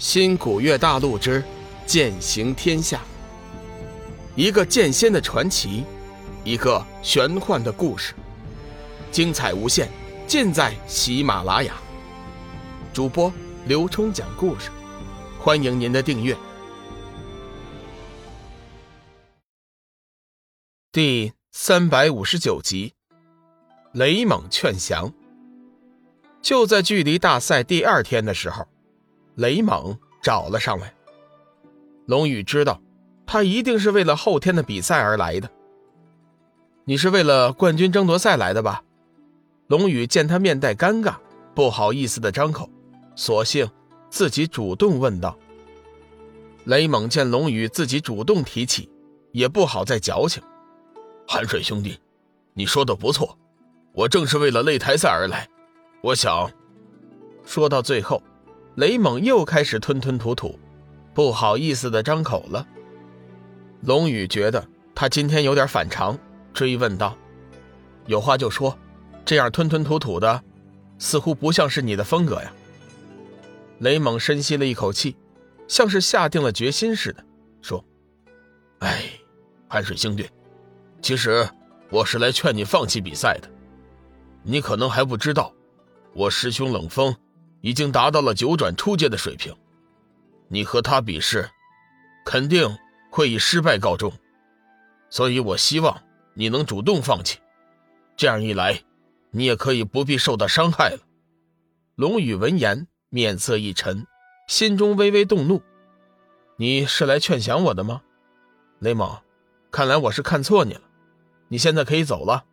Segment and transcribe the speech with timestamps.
[0.00, 1.44] 新古月大陆之
[1.84, 3.02] 剑行天下，
[4.34, 5.84] 一个剑仙的传奇，
[6.42, 8.14] 一个玄幻的故事，
[9.12, 9.90] 精彩无限，
[10.26, 11.74] 尽在喜马拉雅。
[12.94, 13.30] 主播
[13.66, 14.70] 刘冲讲故事，
[15.38, 16.34] 欢迎您的订阅。
[20.90, 22.94] 第三百五十九集，
[23.92, 25.12] 雷猛劝降。
[26.40, 28.66] 就在距离大赛第二天的时候。
[29.40, 30.92] 雷猛找了上来。
[32.04, 32.78] 龙宇知道，
[33.24, 35.50] 他一定是为了后天的比赛而来的。
[36.84, 38.84] 你是为了冠军争夺赛来的吧？
[39.68, 41.14] 龙宇见他面带尴尬，
[41.54, 42.68] 不好意思的张口，
[43.16, 43.66] 索性
[44.10, 45.34] 自己主动问道。
[46.64, 48.90] 雷猛见龙宇自己主动提起，
[49.32, 50.42] 也不好再矫情。
[51.26, 51.98] 寒水兄弟，
[52.52, 53.38] 你说的不错，
[53.94, 55.48] 我正是为了擂台赛而来。
[56.02, 56.50] 我想，
[57.42, 58.22] 说到最后。
[58.76, 60.58] 雷猛又开始吞吞吐吐，
[61.12, 62.66] 不好意思的张口了。
[63.82, 66.18] 龙宇觉得他今天有点反常，
[66.54, 67.16] 追问道
[68.06, 68.76] ：“有话就说，
[69.24, 70.42] 这样吞吞吐吐的，
[70.98, 72.52] 似乎不像是你的风格呀。”
[73.80, 75.16] 雷猛深吸了一口气，
[75.66, 77.24] 像是下定了决心似的，
[77.62, 77.84] 说
[78.80, 79.04] ：“哎，
[79.68, 80.28] 寒水兄弟，
[81.02, 81.48] 其实
[81.90, 83.48] 我是来劝你放弃比赛的。
[84.42, 85.52] 你可能还不知道，
[86.14, 87.14] 我师兄冷风。”
[87.60, 89.54] 已经达到了九转初阶的水平，
[90.48, 91.50] 你和他比试，
[92.24, 92.78] 肯定
[93.10, 94.12] 会以失败告终。
[95.08, 96.02] 所以我希望
[96.34, 97.38] 你能主动放弃，
[98.16, 98.82] 这样一来，
[99.30, 101.00] 你也可以不必受到伤害了。
[101.96, 104.06] 龙宇闻言，面色一沉，
[104.46, 105.62] 心中微微动怒
[106.56, 108.02] ：“你是来劝降我的吗？
[108.78, 109.18] 雷猛，
[109.70, 110.82] 看来我是看错你了。
[111.48, 112.44] 你现在可以走了。”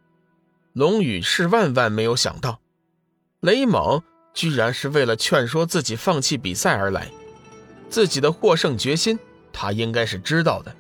[0.73, 2.59] 龙宇是万万没有想到，
[3.39, 4.03] 雷猛。
[4.37, 7.09] 居然是为了劝说自己放弃比赛而来，
[7.89, 9.17] 自己的获胜决心
[9.51, 10.71] 他应该是知道的，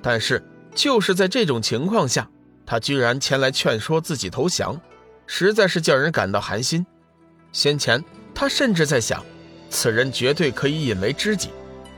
[0.00, 0.40] 但是
[0.72, 2.30] 就是在这种情况下，
[2.64, 4.80] 他居然前来劝说自己投降，
[5.26, 6.86] 实在是叫人感到寒心。
[7.50, 9.20] 先前他甚至在想，
[9.68, 11.48] 此人绝对可以引为知己，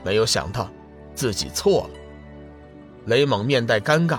[0.03, 0.71] 没有想到
[1.13, 1.89] 自己错了。
[3.05, 4.17] 雷猛面带尴尬，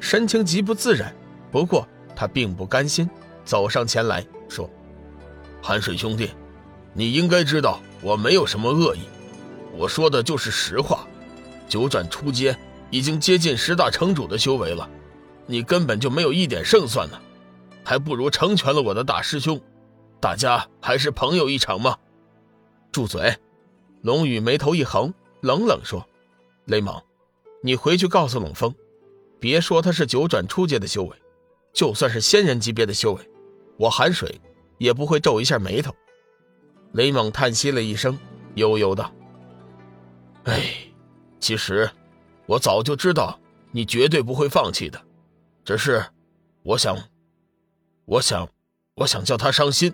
[0.00, 1.16] 神情极不自然，
[1.50, 3.08] 不过他并不甘心，
[3.42, 4.68] 走上前来说。
[5.66, 6.28] 寒水兄弟，
[6.92, 9.00] 你应该知道我没有什么恶意，
[9.74, 11.08] 我说的就是实话。
[11.66, 12.54] 九转初阶
[12.90, 14.86] 已经接近十大城主的修为了，
[15.46, 17.18] 你根本就没有一点胜算呢，
[17.82, 19.58] 还不如成全了我的大师兄，
[20.20, 21.96] 大家还是朋友一场吗？
[22.92, 23.34] 住嘴！
[24.02, 26.06] 龙宇眉头一横，冷冷说
[26.68, 27.02] ：“雷蒙，
[27.62, 28.74] 你回去告诉冷风，
[29.40, 31.16] 别说他是九转初阶的修为，
[31.72, 33.30] 就算是仙人级别的修为，
[33.78, 34.38] 我寒水。”
[34.78, 35.94] 也不会皱一下眉头。
[36.92, 38.18] 雷猛叹息了一声，
[38.54, 39.12] 悠悠道
[40.44, 40.62] ：“哎，
[41.40, 41.90] 其实
[42.46, 43.38] 我早就知道
[43.72, 45.00] 你绝对不会放弃的，
[45.64, 46.04] 只是
[46.62, 46.96] 我想，
[48.04, 48.48] 我想，
[48.94, 49.92] 我想叫他伤心。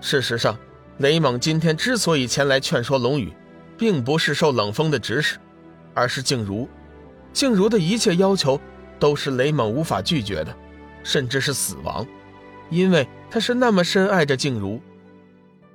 [0.00, 0.58] 事实上，
[0.98, 3.32] 雷猛今天之所以前来劝说龙宇，
[3.78, 5.38] 并不是受冷风的指使，
[5.94, 6.68] 而是静茹。
[7.32, 8.60] 静茹的一切要求
[8.98, 10.56] 都是雷猛无法拒绝的，
[11.04, 12.04] 甚至是死亡。”
[12.72, 14.80] 因为他是那么深爱着静茹，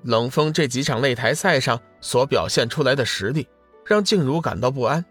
[0.02, 3.48] 冷风这几场擂台赛上所表现出来的实力，
[3.86, 5.06] 让静茹感到不安。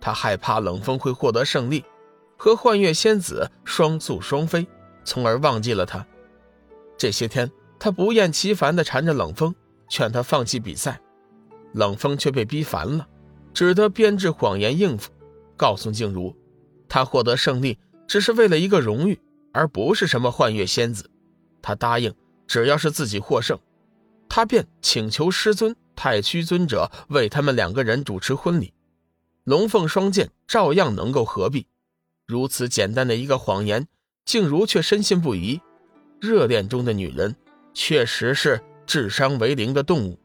[0.00, 1.84] 他害怕冷风会获得胜利，
[2.36, 4.64] 和幻月仙子双宿双飞，
[5.04, 6.06] 从而忘记了他。
[6.96, 9.52] 这些天，他不厌其烦地缠着冷风，
[9.88, 11.00] 劝他放弃比赛。
[11.72, 13.08] 冷风却被逼烦了，
[13.52, 15.10] 只得编制谎言应付，
[15.56, 16.36] 告诉静茹，
[16.88, 19.18] 他获得胜利只是为了一个荣誉，
[19.52, 21.08] 而不是什么幻月仙子。
[21.62, 22.12] 他答应，
[22.46, 23.58] 只要是自己获胜，
[24.28, 28.74] 他便请求师尊太虚尊者为他们两个人主持婚礼，
[29.44, 31.66] 龙凤双剑照样能够合璧。
[32.26, 33.86] 如此简单的一个谎言，
[34.24, 35.60] 静茹却深信不疑。
[36.20, 37.34] 热恋中的女人
[37.74, 40.18] 确实是智商为零的动物。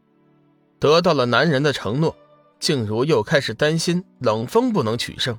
[0.78, 2.16] 得到了男人的承诺，
[2.60, 5.36] 静茹又开始担心冷风不能取胜，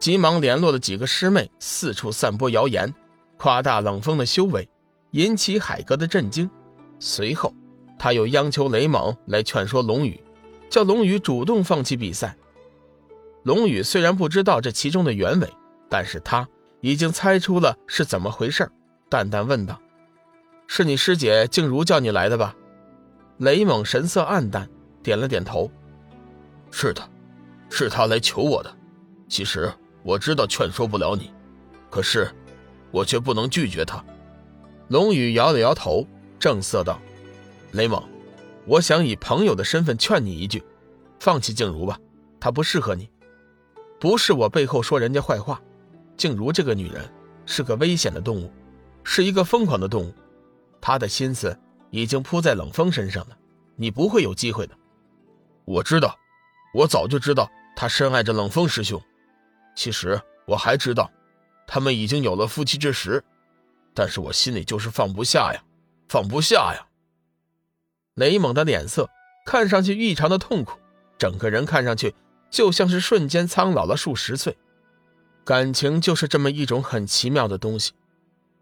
[0.00, 2.92] 急忙联络了几个师妹，四处散播谣言，
[3.38, 4.68] 夸大冷风的修为。
[5.14, 6.50] 引起海哥的震惊，
[6.98, 7.54] 随后
[7.96, 10.20] 他又央求雷猛来劝说龙宇，
[10.68, 12.36] 叫龙宇主动放弃比赛。
[13.44, 15.48] 龙宇虽然不知道这其中的原委，
[15.88, 16.48] 但是他
[16.80, 18.68] 已经猜出了是怎么回事
[19.08, 19.80] 淡淡问道
[20.66, 22.52] ：“是你师姐静茹叫你来的吧？”
[23.38, 24.68] 雷猛神色黯淡，
[25.00, 25.70] 点了点头
[26.72, 27.08] ：“是的，
[27.70, 28.76] 是他来求我的。
[29.28, 29.72] 其实
[30.02, 31.30] 我知道劝说不了你，
[31.88, 32.28] 可是
[32.90, 34.04] 我却不能拒绝他。”
[34.88, 36.06] 龙宇摇了摇头，
[36.38, 37.00] 正色道
[37.72, 38.02] ：“雷猛，
[38.66, 40.62] 我想以朋友的身份劝你一句，
[41.18, 41.98] 放弃静茹吧，
[42.38, 43.08] 她不适合你。
[43.98, 45.60] 不是我背后说人家坏话，
[46.16, 47.10] 静茹这个女人
[47.46, 48.52] 是个危险的动物，
[49.02, 50.12] 是一个疯狂的动物，
[50.80, 51.58] 她的心思
[51.90, 53.36] 已经扑在冷风身上了，
[53.76, 54.76] 你不会有机会的。
[55.64, 56.14] 我知道，
[56.74, 59.00] 我早就知道她深爱着冷风师兄。
[59.74, 61.10] 其实我还知道，
[61.66, 63.24] 他们已经有了夫妻之实，
[63.94, 65.62] 但是我心里就是放不下呀，
[66.08, 66.86] 放不下呀。
[68.14, 69.08] 雷猛的脸色
[69.46, 70.78] 看上去异常的痛苦，
[71.16, 72.14] 整个人看上去。
[72.50, 74.56] 就像是瞬间苍老了数十岁，
[75.44, 77.90] 感情就是这么一种很奇妙的东西。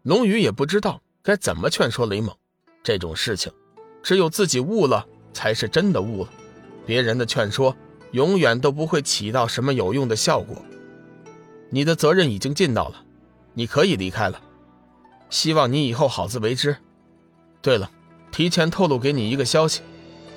[0.01, 2.35] 龙宇也不知道该怎么劝说雷猛，
[2.81, 3.53] 这种事情，
[4.01, 6.29] 只有自己悟了才是真的悟了，
[6.87, 7.77] 别人的劝说
[8.13, 10.65] 永远都不会起到什么有用的效果。
[11.69, 13.05] 你的责任已经尽到了，
[13.53, 14.41] 你可以离开了，
[15.33, 16.77] 希望你以后好自为之。
[17.59, 17.89] 对了，
[18.31, 19.81] 提前透露给你一个消息，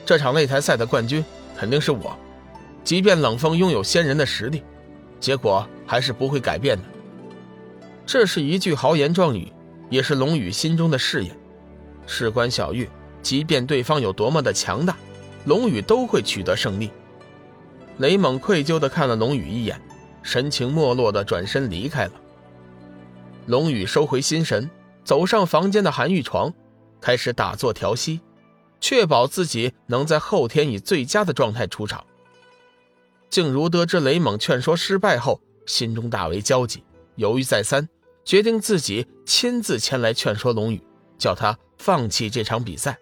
[0.07, 1.23] 这场擂台赛的冠军
[1.55, 2.17] 肯定是我。
[2.83, 4.63] 即便冷风拥有仙人的实力，
[5.21, 6.85] 结果还是不会改变的。
[8.07, 9.53] 这是一句豪言壮语，
[9.91, 11.39] 也是龙宇心中的誓言。
[12.07, 12.89] 事关小玉，
[13.21, 14.97] 即便对方有多么的强大，
[15.45, 16.91] 龙宇都会取得胜利。
[17.99, 19.79] 雷猛愧疚地看了龙宇一眼，
[20.23, 22.13] 神情没落地转身离开了。
[23.45, 24.71] 龙宇收回心神，
[25.07, 26.53] 走上房间的韩玉床，
[27.01, 28.21] 开始打坐调息，
[28.81, 32.05] 确保自己能在后天以最佳的状态出场。
[33.31, 36.83] 静茹得知雷猛劝说失败后，心中大为焦急，
[37.15, 37.89] 犹豫再三，
[38.25, 40.83] 决定自己亲自前来劝说龙宇，
[41.17, 42.99] 叫他放弃这场比赛。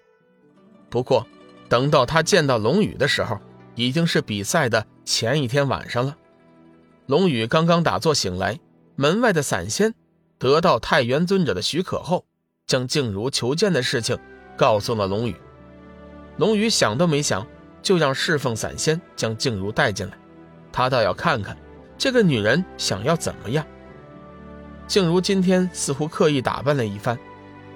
[0.91, 1.27] 不过，
[1.71, 3.41] 等到他见到龙宇的时候，
[3.77, 6.15] 已经是比赛的前一天晚上了。
[7.07, 8.61] 龙宇刚刚打坐醒来，
[8.95, 9.95] 门外的散仙
[10.45, 12.27] 得到太元尊者的许可后，
[12.67, 14.19] 将静茹求见的事情
[14.59, 15.35] 告诉了龙宇。
[16.37, 17.47] 龙宇想都没想。
[17.85, 20.17] 就让侍奉散仙将静茹带进来，
[20.73, 21.55] 他倒要看看
[21.99, 23.63] 这个女人想要怎么样。
[24.87, 27.19] 静茹今天似乎刻意打扮了一番，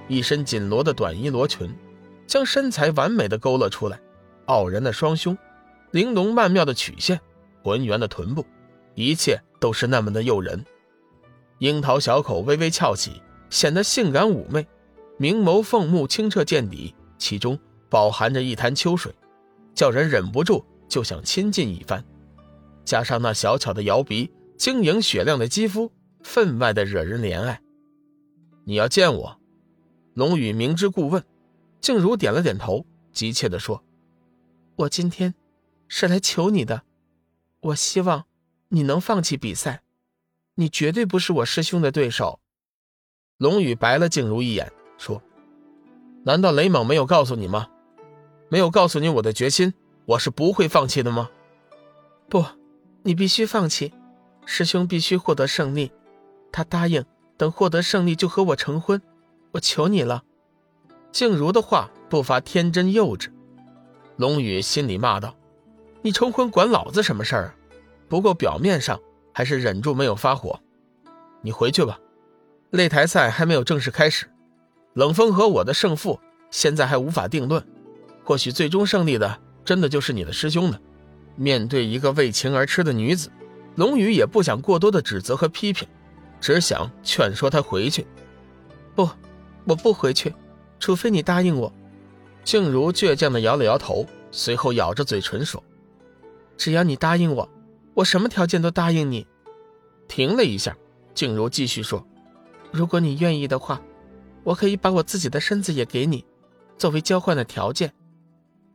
[0.09, 1.70] 一身紧罗的短衣罗裙，
[2.26, 4.00] 将身材完美的勾勒出来，
[4.47, 5.37] 傲人的双胸，
[5.91, 7.20] 玲珑曼妙的曲线，
[7.62, 8.47] 浑圆的臀部，
[8.94, 10.65] 一切都是那么的诱人。
[11.58, 13.20] 樱桃小口微微翘起，
[13.50, 14.66] 显得性感妩媚，
[15.16, 17.58] 明眸凤目清澈见底，其中
[17.88, 19.12] 饱含着一潭秋水。
[19.75, 22.05] 叫人忍不住就想亲近一番，
[22.84, 27.60] 加上那小巧的摇鼻、晶莹雪亮的肌肤，分外的惹人怜爱。
[28.64, 29.38] 你要见我？
[30.14, 31.25] 龙宇明知故问，
[31.81, 33.84] 静茹点了点头，急切地说
[34.75, 35.34] ：“我今天
[35.87, 36.82] 是来求你的，
[37.60, 38.26] 我希望
[38.69, 39.82] 你能放弃比赛，
[40.58, 42.40] 你绝对不是我师兄的对手。”
[43.38, 45.22] 龙宇白了静茹一眼，说
[46.26, 47.69] ：“难道雷猛没有告诉你吗？”
[48.50, 49.72] 没有告诉你我的决心，
[50.06, 51.31] 我是不会放弃的吗？
[52.28, 52.44] 不，
[53.02, 53.93] 你必须放弃。
[54.46, 55.93] 师兄必须获得胜利，
[56.50, 57.05] 他答应
[57.37, 59.00] 等获得胜利就和我成婚。
[59.52, 60.25] 我求你了。
[61.12, 63.31] 静茹的话不乏天真幼稚。
[64.16, 65.37] 龙宇心里骂道
[66.02, 67.55] ：“你成婚管老子什么事儿啊？”
[68.08, 68.99] 不过表面上
[69.38, 70.58] 还是忍住没有发火。
[71.43, 71.96] 你回去吧，
[72.73, 74.26] 擂台赛还没有正式开始，
[74.94, 76.19] 冷风和我的胜负
[76.50, 77.64] 现在还无法定论。
[78.25, 80.81] 或许最终胜利的真的就是你的师兄呢。
[81.37, 83.31] 面对一个为情而痴的女子，
[83.77, 85.86] 龙宇也不想过多的指责和批评，
[86.41, 88.05] 只想劝说她回去。
[88.96, 89.08] 不，
[89.67, 90.34] 我不回去，
[90.81, 91.72] 除非你答应我。
[92.43, 95.62] 静茹倔强的摇了摇头，随后咬着嘴唇说
[96.58, 97.48] ：“只要你答应我，
[97.94, 99.24] 我什么条件都答应你。”
[100.08, 100.77] 停了一下，
[101.15, 102.05] 静茹继续说
[102.72, 103.81] ：“如果你愿意的话，
[104.43, 106.24] 我可以把我自己的身子也给你，
[106.77, 107.93] 作为交换的条件。”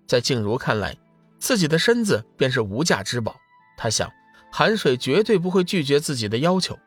[0.07, 0.95] 在静茹看来，
[1.39, 3.35] 自己的身子便是无价之宝。
[3.75, 4.09] 她想，
[4.51, 6.77] 韩水绝对不会拒绝自己的要求。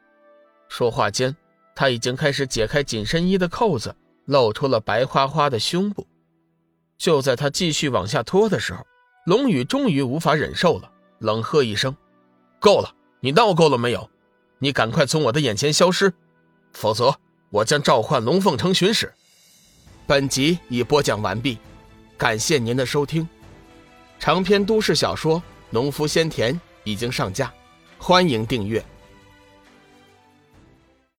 [0.69, 1.37] 说话间，
[1.75, 6.07] 他已经开始解开紧身衣的扣子，露出了白花花的胸部。
[6.97, 8.87] 就在他继续往下拖的时候，
[9.27, 11.97] 龙宇终于无法忍受了，冷喝一声
[12.61, 12.95] ：“够了！
[13.21, 14.09] 你闹够了没有？
[14.59, 16.13] 你赶快从我的眼前消失，
[16.73, 17.15] 否则
[17.51, 19.13] 我将召唤龙凤城巡使。”
[20.07, 21.59] 本集已播讲完毕。
[22.17, 23.29] 感谢您的收听，
[24.19, 27.53] 长篇都市小说《农夫先田》已经上架，
[27.99, 28.83] 欢迎订阅。